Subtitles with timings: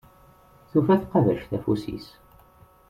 [0.69, 2.07] Tufa tqabact afus-is.